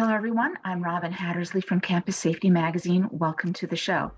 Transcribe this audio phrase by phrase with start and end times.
[0.00, 0.54] Hello, everyone.
[0.64, 3.06] I'm Robin Hattersley from Campus Safety Magazine.
[3.12, 4.10] Welcome to the show.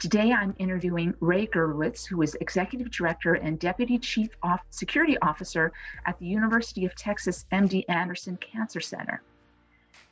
[0.00, 4.30] Today, I'm interviewing Ray Gerwitz, who is Executive Director and Deputy Chief
[4.70, 5.72] Security Officer
[6.06, 9.22] at the University of Texas MD Anderson Cancer Center.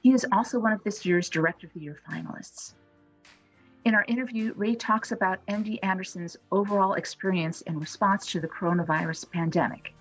[0.01, 2.75] He is also one of this year's Director of the Year finalists.
[3.85, 9.29] In our interview, Ray talks about MD Anderson's overall experience in response to the coronavirus
[9.33, 9.93] pandemic.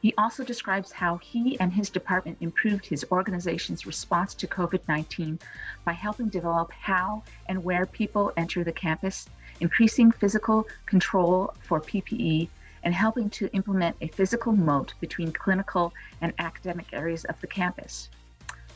[0.00, 5.38] He also describes how he and his department improved his organization's response to COVID 19
[5.84, 9.28] by helping develop how and where people enter the campus,
[9.60, 12.48] increasing physical control for PPE,
[12.82, 18.08] and helping to implement a physical moat between clinical and academic areas of the campus.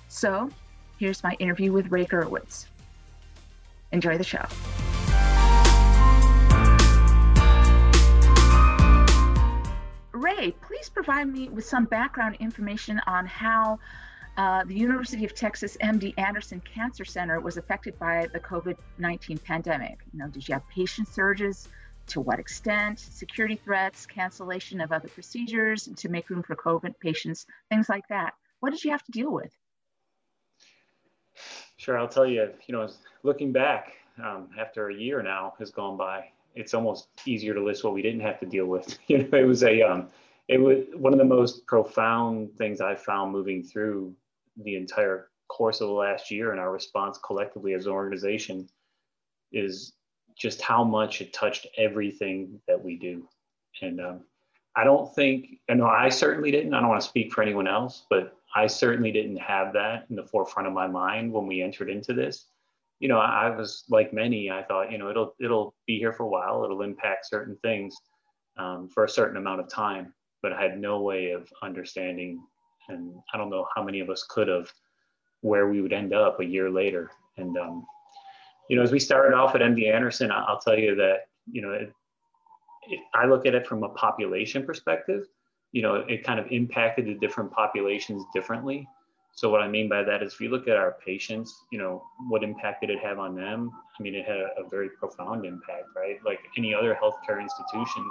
[0.09, 0.51] So,
[0.99, 2.67] here's my interview with Ray Gerwitz.
[3.93, 4.45] Enjoy the show.
[10.25, 13.79] Ray, please provide me with some background information on how
[14.39, 19.37] uh, the University of Texas MD Anderson Cancer Center was affected by the COVID 19
[19.37, 19.99] pandemic.
[20.15, 21.69] You know, did you have patient surges?
[22.09, 23.01] To what extent?
[23.01, 28.33] Security threats, cancellation of other procedures to make room for COVID patients, things like that.
[28.61, 29.53] What did you have to deal with?
[31.77, 32.89] Sure, I'll tell you, you know,
[33.25, 37.85] looking back um, after a year now has gone by, it's almost easier to list
[37.85, 38.99] what we didn't have to deal with.
[39.09, 40.09] You know, it was a um,
[40.49, 44.15] it was one of the most profound things I found moving through
[44.63, 48.69] the entire course of the last year and our response collectively as an organization
[49.53, 49.93] is
[50.37, 53.29] just how much it touched everything that we do.
[53.83, 54.21] And um,
[54.77, 57.69] I don't think, I know I certainly didn't, I don't want to speak for anyone
[57.69, 61.63] else, but I certainly didn't have that in the forefront of my mind when we
[61.63, 62.47] entered into this
[63.01, 66.23] you know, I, was like many, I thought, you know, it'll it'll be here for
[66.23, 66.65] a while.
[66.65, 67.95] It'll impact certain things
[68.57, 70.15] um, for a certain amount of time,
[70.45, 72.39] but I had no way of understanding,
[72.91, 74.71] and I don't know how many of us could have,
[75.41, 77.11] where we would end up a year later.
[77.39, 77.87] And um,
[78.69, 81.21] you know, as we started off at MD Anderson, I'll tell you that
[81.51, 81.91] you know, it,
[82.91, 85.25] it, I look at it from a population perspective.
[85.73, 88.87] You know, it kind of impacted the different populations differently.
[89.33, 92.05] So what I mean by that is if you look at our patients, you know,
[92.29, 93.71] what impact did it have on them?
[93.99, 96.19] I mean, it had a, a very profound impact, right?
[96.23, 98.05] Like any other healthcare institution,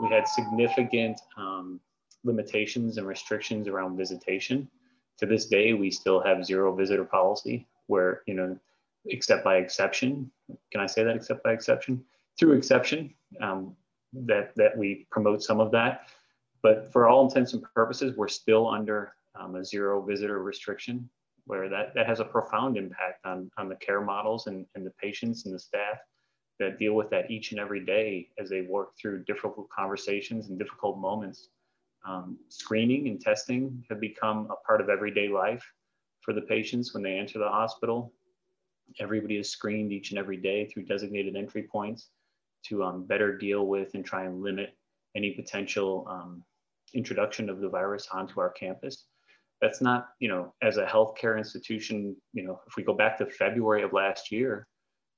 [0.00, 1.80] we had significant um,
[2.24, 4.68] limitations and restrictions around visitation.
[5.18, 8.58] To this day, we still have zero visitor policy where, you know,
[9.06, 10.30] except by exception,
[10.72, 12.04] can I say that except by exception?
[12.38, 13.76] Through exception, um,
[14.12, 16.08] that, that we promote some of that.
[16.62, 21.08] But for all intents and purposes, we're still under um, a zero visitor restriction,
[21.44, 24.90] where that, that has a profound impact on, on the care models and, and the
[24.90, 25.98] patients and the staff
[26.58, 30.58] that deal with that each and every day as they work through difficult conversations and
[30.58, 31.48] difficult moments.
[32.06, 35.64] Um, screening and testing have become a part of everyday life
[36.20, 38.12] for the patients when they enter the hospital.
[39.00, 42.10] Everybody is screened each and every day through designated entry points
[42.66, 44.76] to um, better deal with and try and limit
[45.16, 46.44] any potential um,
[46.94, 49.06] introduction of the virus onto our campus
[49.60, 53.26] that's not, you know, as a healthcare institution, you know, if we go back to
[53.26, 54.66] February of last year,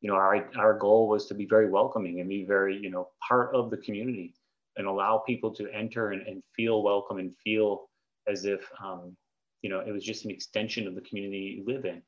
[0.01, 3.09] you know, our, our goal was to be very welcoming and be very, you know,
[3.27, 4.35] part of the community
[4.77, 7.89] and allow people to enter and, and feel welcome and feel
[8.29, 9.17] as if, um,
[9.63, 12.01] you know, it was just an extension of the community you live in.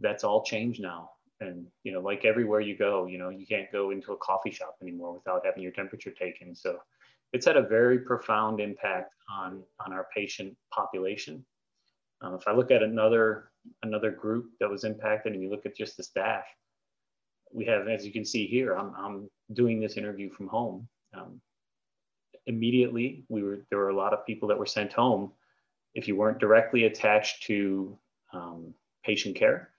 [0.00, 1.10] That's all changed now.
[1.40, 4.50] And, you know, like everywhere you go, you know, you can't go into a coffee
[4.50, 6.54] shop anymore without having your temperature taken.
[6.54, 6.78] So
[7.32, 11.44] it's had a very profound impact on, on our patient population.
[12.22, 13.50] Um, if I look at another,
[13.82, 16.44] another group that was impacted and you look at just the staff,
[17.52, 20.88] we have, as you can see here, I'm, I'm doing this interview from home.
[21.14, 21.40] Um,
[22.46, 25.32] immediately, we were, there were a lot of people that were sent home.
[25.94, 27.96] If you weren't directly attached to
[28.32, 28.74] um,
[29.04, 29.70] patient care,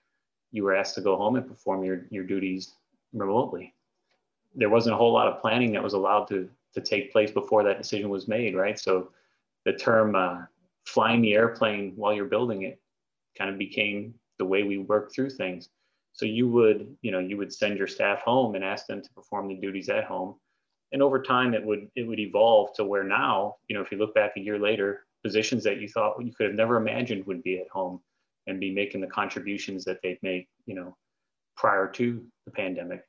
[0.52, 2.74] you were asked to go home and perform your, your duties
[3.12, 3.74] remotely.
[4.54, 7.62] There wasn't a whole lot of planning that was allowed to to take place before
[7.62, 8.78] that decision was made, right?
[8.78, 9.10] So
[9.64, 10.42] the term uh,
[10.84, 12.80] flying the airplane while you're building it
[13.38, 15.68] kind of became the way we work through things.
[16.14, 19.12] So you would, you know, you would send your staff home and ask them to
[19.14, 20.36] perform the duties at home.
[20.92, 23.98] And over time, it would it would evolve to where now, you know, if you
[23.98, 27.42] look back a year later, positions that you thought you could have never imagined would
[27.42, 28.00] be at home
[28.46, 30.96] and be making the contributions that they've made, you know,
[31.56, 33.02] prior to the pandemic,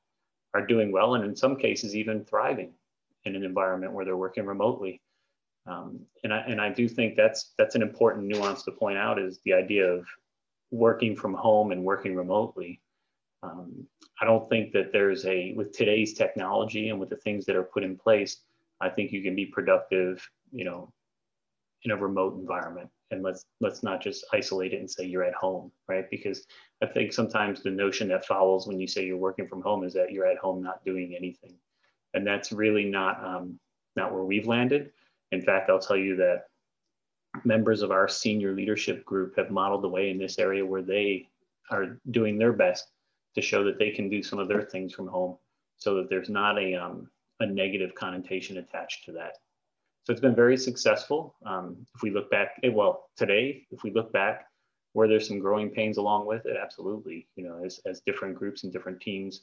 [0.54, 2.72] are doing well, and in some cases even thriving
[3.26, 5.02] in an environment where they're working remotely.
[5.68, 9.20] Um, and, I, and I do think that's, that's an important nuance to point out
[9.20, 10.06] is the idea of
[10.72, 12.80] working from home and working remotely.
[13.46, 13.88] Um,
[14.22, 17.64] I don't think that there's a, with today's technology and with the things that are
[17.64, 18.38] put in place,
[18.82, 20.92] I think you can be productive, you know,
[21.84, 22.90] in a remote environment.
[23.12, 26.10] And let's let's not just isolate it and say you're at home right?
[26.10, 26.46] Because
[26.82, 29.94] i think sometimes the notion that follows when you say you're working from home is
[29.94, 31.56] that you're at home not doing anything.
[32.14, 33.60] And that's really not um,
[33.96, 34.92] not where we've landed.
[35.32, 36.46] In fact i'll tell you that
[37.44, 41.28] members of our senior leadership group have modeled the way in this area where they
[41.70, 42.92] are doing their best
[43.36, 45.38] to show that they can do some of their things from home
[45.78, 47.10] so that there's not a, um,
[47.40, 49.38] a negative connotation attached to that.
[50.04, 51.36] So it's been very successful.
[51.46, 54.46] Um, if we look back, eh, well, today, if we look back,
[54.94, 57.28] where there's some growing pains along with it, absolutely.
[57.36, 59.42] You know, as, as different groups and different teams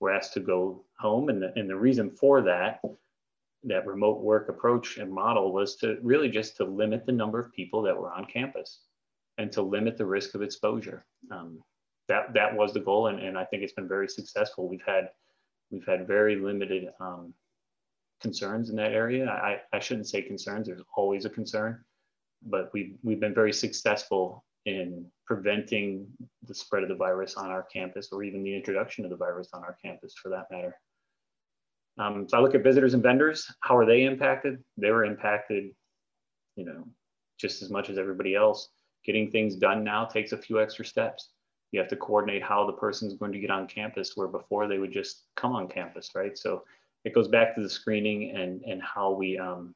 [0.00, 1.28] were asked to go home.
[1.30, 2.80] And the, and the reason for that
[3.64, 7.52] that remote work approach and model was to really just to limit the number of
[7.52, 8.80] people that were on campus
[9.38, 11.06] and to limit the risk of exposure.
[11.30, 11.62] Um,
[12.08, 14.68] that that was the goal, and, and I think it's been very successful.
[14.68, 15.10] We've had
[15.70, 17.34] we've had very limited um,
[18.20, 19.28] concerns in that area.
[19.28, 20.66] I, I shouldn't say concerns.
[20.66, 21.84] There's always a concern,
[22.42, 26.06] but we've we've been very successful in preventing
[26.46, 29.48] the spread of the virus on our campus, or even the introduction of the virus
[29.52, 30.76] on our campus, for that matter.
[31.98, 33.46] Um, so I look at visitors and vendors.
[33.60, 34.62] How are they impacted?
[34.78, 35.70] They were impacted,
[36.56, 36.88] you know,
[37.38, 38.68] just as much as everybody else.
[39.04, 41.30] Getting things done now takes a few extra steps.
[41.72, 44.68] You have to coordinate how the person is going to get on campus, where before
[44.68, 46.36] they would just come on campus, right?
[46.38, 46.64] So
[47.04, 49.74] it goes back to the screening and and how we um,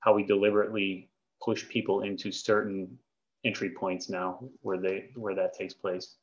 [0.00, 1.08] how we deliberately
[1.42, 2.98] push people into certain
[3.44, 6.16] entry points now where they where that takes place.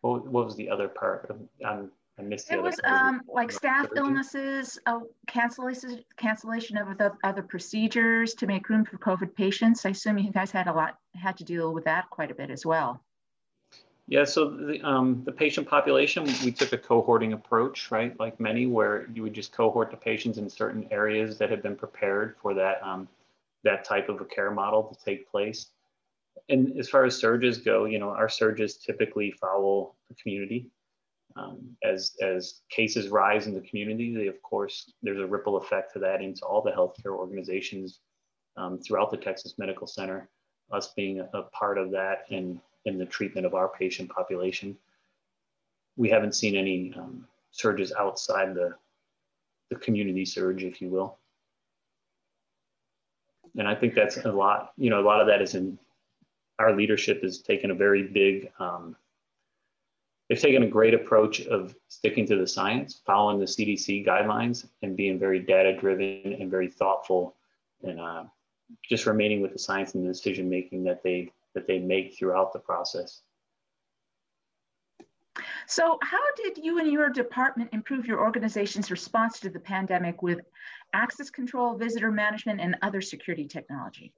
[0.00, 1.30] what, what was the other part?
[1.64, 2.60] Um, I missed it.
[2.60, 8.84] was um, like staff illnesses, uh, cancellation cancellation of the other procedures to make room
[8.84, 9.86] for COVID patients.
[9.86, 12.50] I assume you guys had a lot had to deal with that quite a bit
[12.50, 13.02] as well.
[14.10, 18.18] Yeah, so the, um, the patient population, we took a cohorting approach, right?
[18.18, 21.76] Like many, where you would just cohort the patients in certain areas that had been
[21.76, 23.06] prepared for that um,
[23.64, 25.70] that type of a care model to take place
[26.48, 30.70] and as far as surges go, you know, our surges typically follow the community.
[31.36, 35.92] Um, as as cases rise in the community, they, of course, there's a ripple effect
[35.92, 38.00] to that into all the healthcare organizations
[38.56, 40.28] um, throughout the Texas Medical Center.
[40.72, 44.76] Us being a, a part of that in in the treatment of our patient population,
[45.96, 48.74] we haven't seen any um, surges outside the
[49.70, 51.18] the community surge, if you will.
[53.56, 54.72] And I think that's a lot.
[54.76, 55.78] You know, a lot of that is in
[56.58, 58.96] our leadership has taken a very big, um,
[60.28, 64.96] they've taken a great approach of sticking to the science, following the CDC guidelines, and
[64.96, 67.36] being very data driven and very thoughtful,
[67.82, 68.24] and uh,
[68.88, 72.52] just remaining with the science and the decision making that they that they make throughout
[72.52, 73.22] the process.
[75.66, 80.40] So, how did you and your department improve your organization's response to the pandemic with
[80.92, 84.12] access control, visitor management, and other security technology?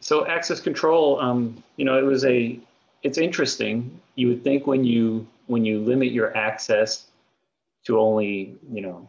[0.00, 2.58] so access control, um, you know, it was a,
[3.04, 4.00] it's interesting.
[4.16, 7.06] You would think when you when you limit your access
[7.84, 9.08] to only, you know,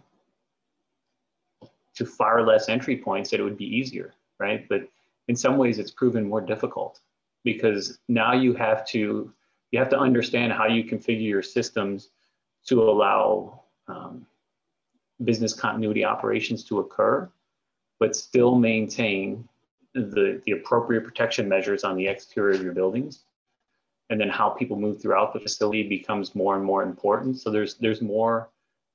[1.96, 4.68] to far less entry points, that it would be easier, right?
[4.68, 4.90] But
[5.30, 7.00] in some ways, it's proven more difficult
[7.46, 9.32] because now you have to
[9.72, 12.10] you have to understand how you configure your systems
[12.68, 14.26] to allow um,
[15.24, 17.30] business continuity operations to occur,
[18.00, 19.48] but still maintain
[19.94, 23.25] the, the appropriate protection measures on the exterior of your buildings
[24.10, 27.40] and then how people move throughout the facility becomes more and more important.
[27.40, 28.50] So there's there's more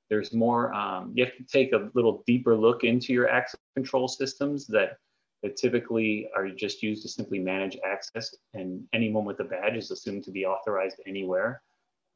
[0.09, 4.07] there's more um, you have to take a little deeper look into your access control
[4.07, 4.97] systems that
[5.43, 9.89] that typically are just used to simply manage access and anyone with a badge is
[9.89, 11.61] assumed to be authorized anywhere.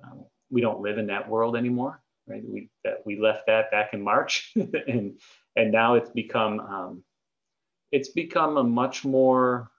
[0.04, 2.44] Um, we don't live in that world anymore right?
[2.48, 4.54] We that we left that back in march
[4.88, 5.20] and
[5.56, 7.04] and now it's become um,
[7.92, 9.70] it's become a much more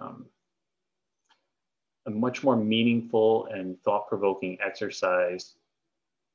[0.00, 0.26] um,
[2.06, 5.54] a much more meaningful and thought-provoking exercise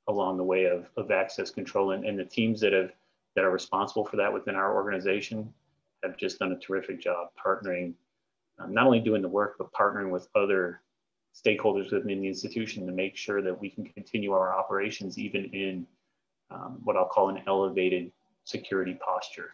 [0.08, 1.92] along the way of, of access control.
[1.92, 2.92] And, and the teams that have
[3.36, 5.54] that are responsible for that within our organization
[6.04, 7.94] have just done a terrific job partnering
[8.60, 10.82] um, not only doing the work but partnering with other
[11.34, 15.88] stakeholders within the institution to make sure that we can continue our operations even in
[16.50, 18.12] um, what I'll call an elevated
[18.44, 19.52] security posture.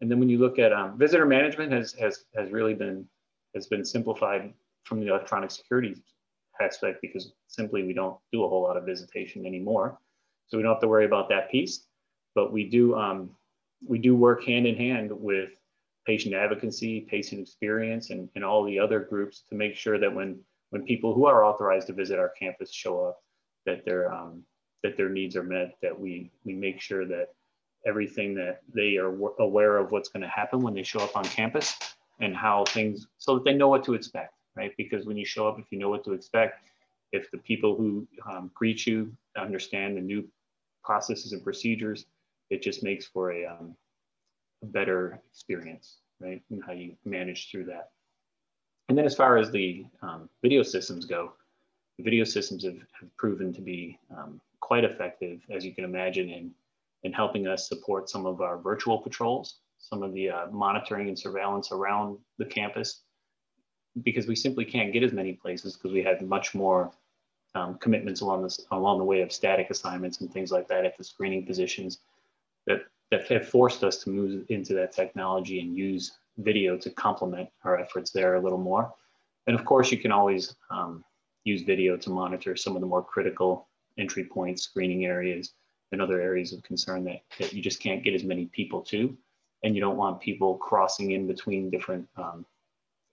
[0.00, 3.06] And then when you look at um, visitor management has, has, has really been,
[3.54, 4.52] has been simplified
[4.84, 5.96] from the electronic security
[6.60, 9.98] aspect because simply we don't do a whole lot of visitation anymore.
[10.48, 11.86] So we don't have to worry about that piece,
[12.34, 13.30] but we do, um,
[13.86, 15.50] we do work hand in hand with
[16.06, 20.38] patient advocacy, patient experience, and, and all the other groups to make sure that when,
[20.70, 23.18] when people who are authorized to visit our campus show up,
[23.66, 24.42] that they're, um,
[24.82, 27.28] that their needs are met, that we we make sure that
[27.86, 31.24] everything that they are aware of what's going to happen when they show up on
[31.24, 31.76] campus
[32.20, 34.72] and how things so that they know what to expect, right?
[34.76, 36.68] Because when you show up, if you know what to expect,
[37.12, 40.26] if the people who um, greet you understand the new
[40.84, 42.06] processes and procedures,
[42.50, 43.74] it just makes for a, um,
[44.62, 46.42] a better experience, right?
[46.50, 47.90] And how you manage through that.
[48.88, 51.32] And then as far as the um, video systems go,
[51.96, 56.28] the video systems have, have proven to be um, quite effective, as you can imagine,
[56.28, 56.50] in,
[57.02, 61.18] in helping us support some of our virtual patrols, some of the uh, monitoring and
[61.18, 63.02] surveillance around the campus,
[64.02, 66.92] because we simply can't get as many places because we had much more
[67.54, 70.96] um, commitments along this along the way of static assignments and things like that at
[70.96, 71.98] the screening positions
[72.66, 77.48] that that have forced us to move into that technology and use video to complement
[77.64, 78.92] our efforts there a little more.
[79.46, 81.04] And of course, you can always um,
[81.44, 83.68] use video to monitor some of the more critical
[83.98, 85.54] entry points, screening areas,
[85.92, 89.16] and other areas of concern that, that you just can't get as many people to.
[89.62, 92.46] And you don't want people crossing in between different um,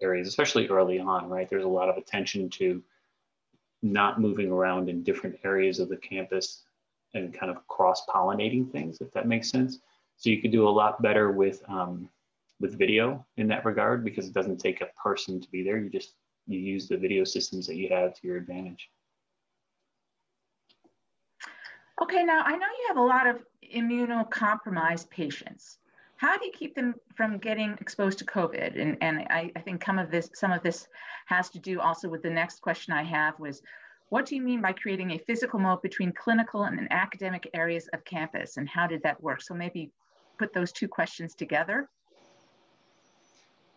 [0.01, 1.49] areas, especially early on, right?
[1.49, 2.81] There's a lot of attention to
[3.81, 6.63] not moving around in different areas of the campus
[7.13, 9.79] and kind of cross pollinating things, if that makes sense.
[10.17, 12.09] So you could do a lot better with um,
[12.59, 15.77] with video in that regard because it doesn't take a person to be there.
[15.77, 16.15] You just
[16.47, 18.89] you use the video systems that you have to your advantage.
[22.01, 23.43] Okay, now I know you have a lot of
[23.75, 25.77] immunocompromised patients.
[26.17, 28.79] How do you keep them from getting exposed to COVID?
[28.79, 30.87] And, and I, I think some of this some of this
[31.27, 33.61] has to do also with the next question I have was,
[34.09, 38.03] what do you mean by creating a physical moat between clinical and academic areas of
[38.03, 38.57] campus?
[38.57, 39.41] And how did that work?
[39.41, 39.91] So maybe
[40.39, 41.87] put those two questions together.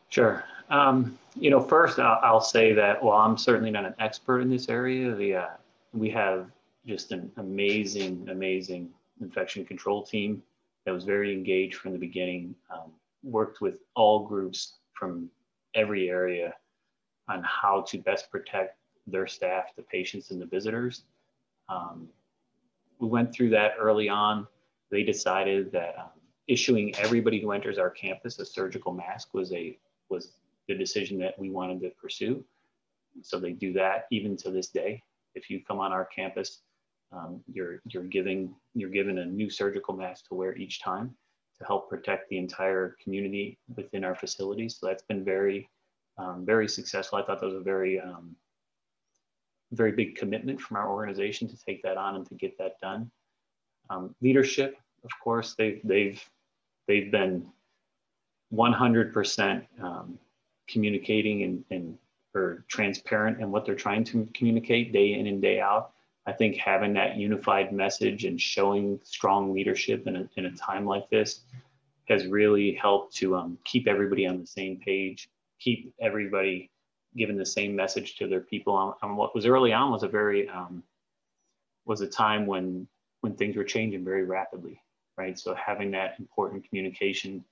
[0.09, 0.44] Sure.
[0.70, 4.50] Um, you know, first I'll, I'll, say that while I'm certainly not an expert in
[4.50, 5.49] this area, the, uh,
[5.92, 6.50] we have
[6.87, 10.42] just an amazing, amazing infection control team
[10.84, 15.28] that was very engaged from the beginning, um, worked with all groups from
[15.75, 16.54] every area
[17.28, 21.04] on how to best protect their staff, the patients, and the visitors.
[21.68, 22.08] Um,
[22.99, 24.46] we went through that early on.
[24.90, 26.10] They decided that um,
[26.49, 30.32] issuing everybody who enters our campus a surgical mask was a was
[30.68, 32.44] the decision that we wanted to pursue.
[33.22, 35.02] So they do that even to this day.
[35.34, 36.62] If you come on our campus,
[37.12, 41.14] um, you're you're giving you're given a new surgical mask to wear each time
[41.58, 44.68] to help protect the entire community within our facility.
[44.68, 45.68] So that's been very
[46.18, 47.18] um, very successful.
[47.18, 48.36] I thought that was a very um,
[49.72, 53.10] very big commitment from our organization to take that on and to get that done.
[53.88, 56.22] Um, leadership, of course, they've they've
[56.86, 57.46] they've been
[58.52, 60.18] 100% um,
[60.68, 61.98] communicating and, and
[62.34, 65.92] or transparent in what they're trying to communicate day in and day out.
[66.30, 70.87] I think having that unified message and showing strong leadership in a, in a time
[70.87, 71.40] like this
[72.08, 76.70] has really helped to um, keep everybody on the same page, keep everybody
[77.16, 78.72] giving the same message to their people.
[78.75, 80.84] On, on what was early on was a very um,
[81.84, 82.87] was a time when
[83.22, 84.80] when things were changing very rapidly,
[85.18, 85.37] right?
[85.37, 87.44] So having that important communication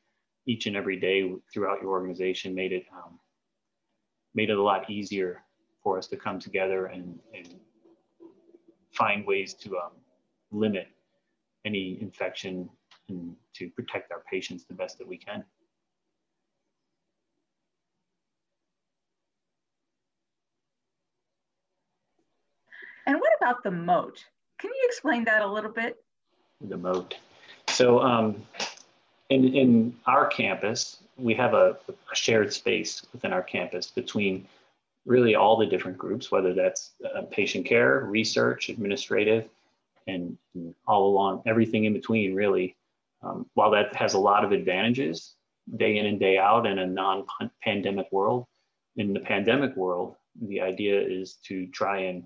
[0.47, 3.19] each and every day throughout your organization made it um,
[4.37, 5.43] made it a lot easier
[5.83, 7.59] for us to come together and, and
[8.99, 9.93] find ways to um,
[10.51, 10.89] limit
[11.65, 12.69] any infection
[13.09, 15.45] and to protect our patients the best that we can.
[23.07, 24.23] And what about the moat?
[24.59, 25.97] Can you explain that a little bit?
[26.61, 27.15] The moat.
[27.69, 28.43] So um,
[29.31, 34.47] in, in our campus, we have a, a, shared space within our campus between
[35.09, 39.49] really all the different groups, whether that's uh, patient care, research, administrative,
[40.07, 42.77] and, and, all along everything in between, really.
[43.23, 45.35] Um, while that has a lot of advantages
[45.77, 47.25] day in and day out in a non
[47.63, 48.47] pandemic world,
[48.97, 52.25] in the pandemic world, the idea is to try and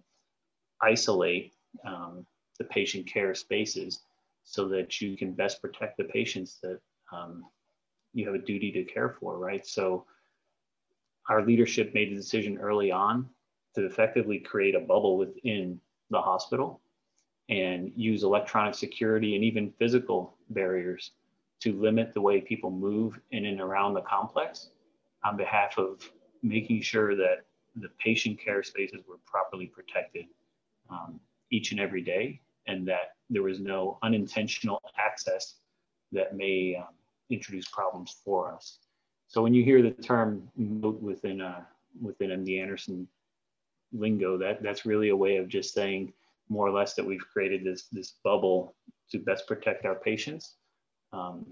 [0.83, 1.53] isolate
[1.87, 2.27] um,
[2.59, 4.01] the patient care spaces
[4.45, 6.81] so that you can best protect the patients that
[7.13, 7.45] um,
[8.13, 9.67] you have a duty to care for, right?
[9.67, 10.05] So
[11.29, 13.29] our leadership made a decision early on
[13.75, 16.81] to effectively create a bubble within the hospital
[17.49, 21.13] and use electronic security and even physical barriers
[21.61, 24.71] to limit the way people move in and around the complex
[25.25, 26.11] on behalf of
[26.43, 30.27] making sure that the patient care spaces were properly protected
[30.91, 35.55] um, each and every day and that there was no unintentional access
[36.11, 36.95] that may um,
[37.31, 38.79] introduce problems for us.
[39.33, 41.67] So when you hear the term moat within a,
[42.03, 43.09] within MD Anderson
[43.91, 46.13] lingo, that that's really a way of just saying
[46.51, 48.75] more or less that we've created this this bubble
[49.11, 50.57] to best protect our patients,
[51.15, 51.47] um,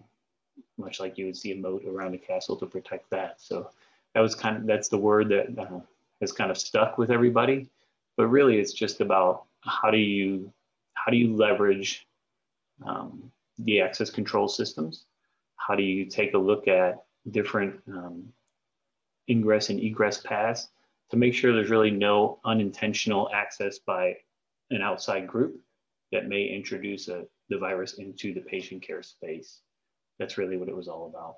[0.76, 3.40] much like you would see a moat around a castle to protect that.
[3.40, 3.70] So
[4.14, 5.80] that was kind of that's the word that uh,
[6.20, 7.70] has kind of stuck with everybody.
[8.18, 10.52] But really, it's just about how do you
[10.92, 12.06] how do you leverage
[12.84, 15.06] um, the access control systems?
[15.56, 18.25] How do you take a look at different um,
[19.29, 20.69] ingress and egress paths
[21.11, 24.17] to make sure there's really no unintentional access by
[24.71, 25.61] an outside group
[26.12, 29.61] that may introduce a, the virus into the patient care space.
[30.19, 31.37] That's really what it was all about.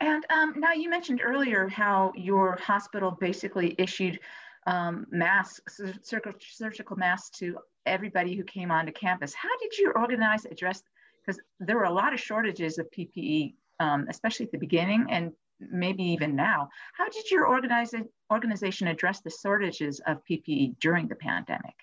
[0.00, 4.18] And um, now you mentioned earlier how your hospital basically issued
[4.66, 9.34] um, masks, surgical masks to everybody who came onto campus.
[9.34, 10.82] How did you organize, address,
[11.20, 15.32] because there were a lot of shortages of PPE, um, especially at the beginning and
[15.60, 16.68] maybe even now.
[16.96, 21.74] How did your organiza- organization address the shortages of PPE during the pandemic?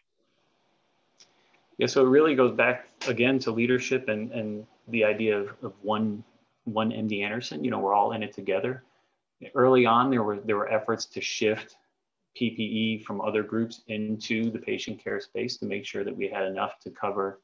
[1.77, 5.73] Yeah, so it really goes back again to leadership and, and the idea of, of
[5.81, 6.23] one
[6.65, 7.63] one MD Anderson.
[7.63, 8.83] You know, we're all in it together.
[9.55, 11.77] Early on, there were there were efforts to shift
[12.39, 16.43] PPE from other groups into the patient care space to make sure that we had
[16.43, 17.41] enough to cover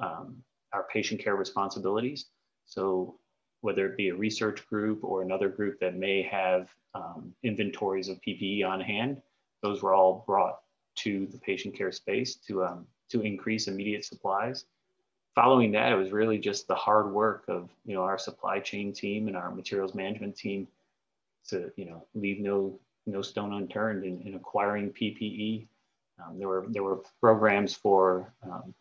[0.00, 0.42] um,
[0.72, 2.26] our patient care responsibilities.
[2.66, 3.14] So
[3.60, 8.20] whether it be a research group or another group that may have um, inventories of
[8.20, 9.20] PPE on hand,
[9.62, 10.60] those were all brought
[10.96, 14.64] to the patient care space to, um, to increase immediate supplies.
[15.34, 18.92] Following that, it was really just the hard work of you know our supply chain
[18.92, 20.66] team and our materials management team
[21.48, 25.68] to you know leave no no stone unturned in, in acquiring PPE.
[26.20, 28.74] Um, there were there were programs for um,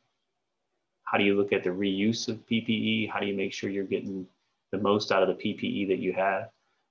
[1.04, 3.10] how do you look at the reuse of PPE?
[3.10, 4.26] How do you make sure you're getting
[4.72, 6.50] the most out of the PPE that you have.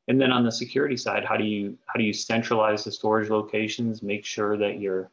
[0.08, 3.28] And then on the security side, how do you how do you centralize the storage
[3.28, 4.02] locations?
[4.02, 5.10] Make sure that you're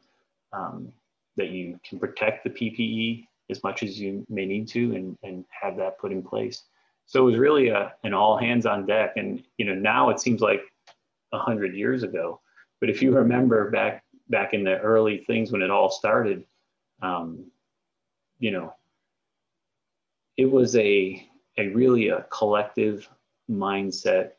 [0.52, 0.92] um,
[1.36, 5.44] that you can protect the PPE as much as you may need to, and and
[5.50, 6.64] have that put in place.
[7.06, 9.14] So it was really a, an all hands on deck.
[9.16, 10.62] And you know now it seems like
[11.32, 12.40] a hundred years ago,
[12.80, 16.44] but if you remember back back in the early things when it all started,
[17.02, 17.44] um,
[18.38, 18.74] you know,
[20.36, 23.08] it was a a really a collective
[23.50, 24.32] mindset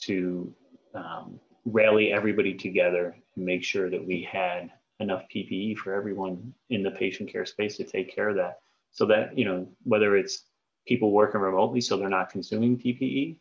[0.00, 0.52] to
[0.94, 6.82] um, rally everybody together and make sure that we had enough PPE for everyone in
[6.82, 8.60] the patient care space to take care of that.
[8.90, 10.44] So that, you know, whether it's
[10.86, 13.36] people working remotely so they're not consuming PPE,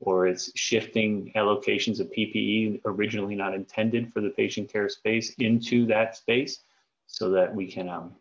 [0.00, 5.86] or it's shifting allocations of PPE originally not intended for the patient care space into
[5.86, 6.60] that space
[7.06, 8.12] so that we can um,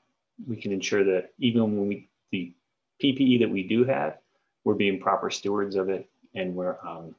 [0.48, 2.54] we can ensure that even when we the
[3.02, 4.18] PPE that we do have,
[4.64, 7.16] we're being proper stewards of it, and we're um,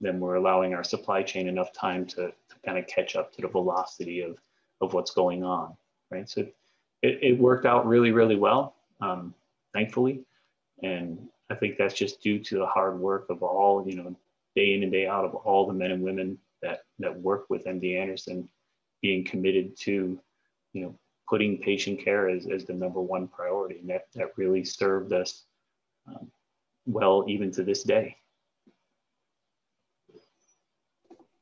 [0.00, 3.42] then we're allowing our supply chain enough time to, to kind of catch up to
[3.42, 4.38] the velocity of
[4.80, 5.74] of what's going on,
[6.10, 6.28] right?
[6.28, 6.42] So
[7.02, 9.34] it, it worked out really, really well, um,
[9.72, 10.22] thankfully,
[10.82, 14.16] and I think that's just due to the hard work of all, you know,
[14.54, 17.64] day in and day out of all the men and women that that work with
[17.64, 18.48] MD Anderson,
[19.02, 20.18] being committed to,
[20.72, 23.78] you know, putting patient care as, as the number one priority.
[23.80, 25.44] And that, that really served us
[26.08, 26.30] um,
[26.86, 28.16] well even to this day.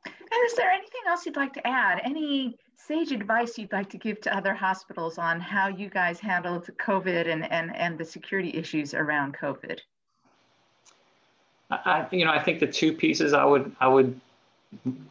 [0.06, 2.00] And is there anything else you'd like to add?
[2.04, 6.68] Any sage advice you'd like to give to other hospitals on how you guys handled
[6.78, 9.78] COVID and, and, and the security issues around COVID?
[11.70, 14.20] I, you know, I think the two pieces I would I would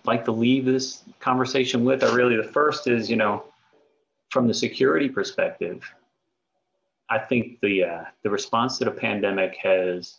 [0.06, 3.44] like to leave this conversation with are really the first is you know
[4.34, 5.84] from the security perspective,
[7.08, 10.18] I think the uh, the response to the pandemic has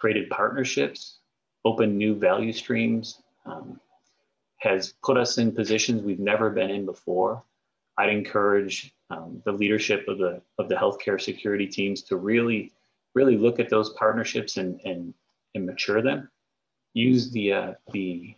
[0.00, 1.20] created partnerships,
[1.64, 3.80] opened new value streams, um,
[4.58, 7.44] has put us in positions we've never been in before.
[7.96, 12.72] I'd encourage um, the leadership of the of the healthcare security teams to really
[13.14, 15.14] really look at those partnerships and and,
[15.54, 16.28] and mature them.
[16.94, 18.34] Use the uh, the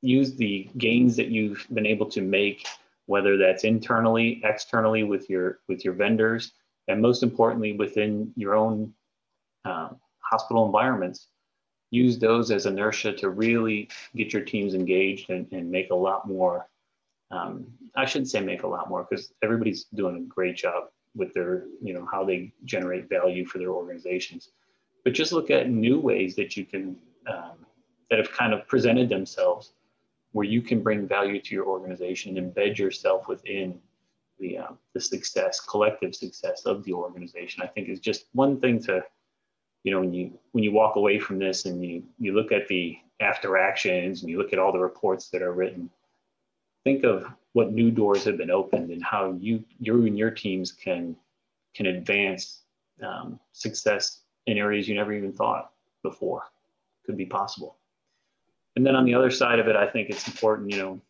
[0.00, 2.66] use the gains that you've been able to make
[3.10, 6.52] whether that's internally, externally with your with your vendors,
[6.86, 8.94] and most importantly within your own
[9.64, 11.26] um, hospital environments.
[11.90, 16.28] Use those as inertia to really get your teams engaged and, and make a lot
[16.28, 16.68] more.
[17.32, 20.84] Um, I shouldn't say make a lot more because everybody's doing a great job
[21.16, 24.50] with their, you know, how they generate value for their organizations.
[25.02, 26.96] But just look at new ways that you can,
[27.26, 27.56] um,
[28.08, 29.72] that have kind of presented themselves
[30.32, 33.78] where you can bring value to your organization, and embed yourself within
[34.38, 38.80] the, um, the success, collective success of the organization, I think is just one thing
[38.84, 39.04] to,
[39.84, 42.68] you know, when you when you walk away from this and you you look at
[42.68, 45.90] the after actions and you look at all the reports that are written,
[46.84, 50.72] think of what new doors have been opened and how you you and your teams
[50.72, 51.16] can
[51.74, 52.62] can advance
[53.02, 56.44] um, success in areas you never even thought before
[57.04, 57.76] could be possible.
[58.80, 61.00] And then on the other side of it, I think it's important, you know,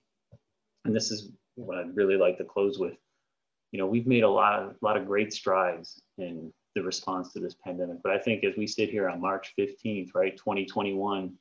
[0.84, 2.96] and this is what I'd really like to close with.
[3.70, 7.32] You know, we've made a lot of a lot of great strides in the response
[7.32, 7.98] to this pandemic.
[8.02, 11.32] But I think as we sit here on March 15th, right, 2021,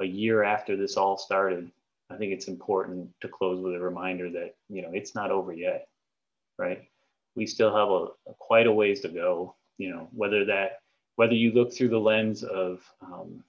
[0.00, 1.68] a year after this all started,
[2.08, 5.52] I think it's important to close with a reminder that, you know, it's not over
[5.52, 5.88] yet,
[6.56, 6.84] right?
[7.34, 10.82] We still have a, a quite a ways to go, you know, whether that,
[11.16, 13.42] whether you look through the lens of, um,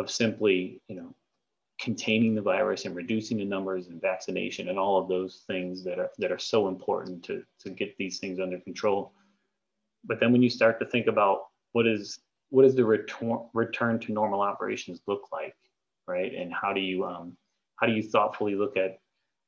[0.00, 1.14] of simply, you know,
[1.80, 5.98] containing the virus and reducing the numbers and vaccination and all of those things that
[5.98, 9.14] are that are so important to to get these things under control
[10.04, 13.98] but then when you start to think about what is what does the return return
[14.00, 15.54] to normal operations look like,
[16.06, 16.34] right?
[16.34, 17.36] And how do you um,
[17.76, 18.98] how do you thoughtfully look at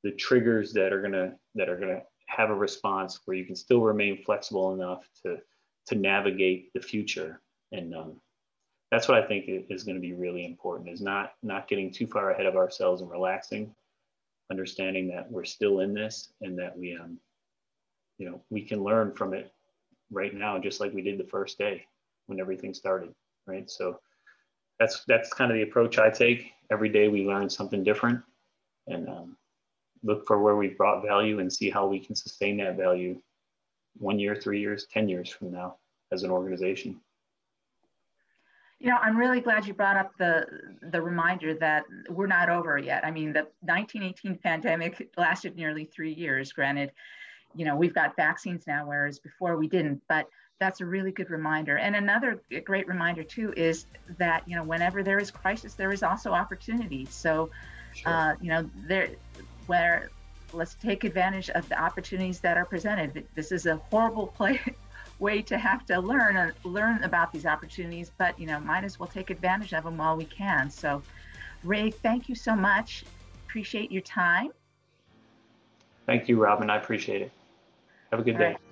[0.02, 3.80] the triggers that are gonna that are gonna have a response where you can still
[3.80, 5.38] remain flexible enough to
[5.86, 7.40] to navigate the future
[7.72, 8.20] and um,
[8.92, 12.06] that's what I think is going to be really important is not not getting too
[12.06, 13.74] far ahead of ourselves and relaxing,
[14.50, 17.18] understanding that we're still in this and that we um
[18.18, 19.50] you know we can learn from it
[20.10, 21.86] right now, just like we did the first day
[22.26, 23.14] when everything started,
[23.46, 23.70] right?
[23.70, 23.98] So
[24.78, 26.52] that's that's kind of the approach I take.
[26.70, 28.20] Every day we learn something different,
[28.88, 29.38] and um,
[30.02, 33.18] look for where we've brought value and see how we can sustain that value
[33.96, 35.76] one year, three years, ten years from now
[36.12, 37.00] as an organization.
[38.82, 40.44] You know, I'm really glad you brought up the
[40.82, 43.04] the reminder that we're not over yet.
[43.04, 46.52] I mean, the 1918 pandemic lasted nearly three years.
[46.52, 46.90] Granted,
[47.54, 50.02] you know, we've got vaccines now, whereas before we didn't.
[50.08, 50.26] But
[50.58, 51.78] that's a really good reminder.
[51.78, 53.86] And another great reminder too is
[54.18, 57.06] that you know, whenever there is crisis, there is also opportunity.
[57.08, 57.50] So,
[57.94, 58.12] sure.
[58.12, 59.10] uh, you know, there
[59.68, 60.10] where
[60.52, 63.28] let's take advantage of the opportunities that are presented.
[63.36, 64.60] This is a horrible play,
[65.22, 68.98] way to have to learn uh, learn about these opportunities, but you know, might as
[68.98, 70.68] well take advantage of them while we can.
[70.68, 71.02] So,
[71.62, 73.04] Ray, thank you so much.
[73.48, 74.50] Appreciate your time.
[76.04, 76.68] Thank you, Robin.
[76.68, 77.32] I appreciate it.
[78.10, 78.46] Have a good All day.
[78.48, 78.71] Right.